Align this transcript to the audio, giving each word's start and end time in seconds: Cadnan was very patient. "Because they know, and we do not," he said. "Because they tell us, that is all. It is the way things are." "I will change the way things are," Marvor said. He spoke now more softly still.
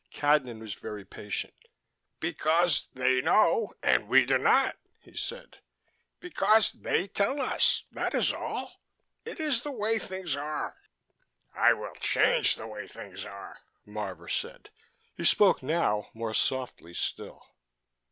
Cadnan 0.11 0.59
was 0.59 0.73
very 0.73 1.05
patient. 1.05 1.53
"Because 2.19 2.87
they 2.95 3.21
know, 3.21 3.71
and 3.83 4.07
we 4.07 4.25
do 4.25 4.39
not," 4.39 4.75
he 4.99 5.15
said. 5.15 5.59
"Because 6.19 6.71
they 6.71 7.05
tell 7.07 7.39
us, 7.39 7.83
that 7.91 8.15
is 8.15 8.33
all. 8.33 8.81
It 9.25 9.39
is 9.39 9.61
the 9.61 9.69
way 9.69 9.99
things 9.99 10.35
are." 10.35 10.75
"I 11.53 11.73
will 11.73 11.93
change 11.99 12.55
the 12.55 12.65
way 12.65 12.87
things 12.87 13.25
are," 13.25 13.59
Marvor 13.85 14.27
said. 14.27 14.71
He 15.17 15.23
spoke 15.23 15.61
now 15.61 16.09
more 16.15 16.33
softly 16.33 16.95
still. 16.95 17.45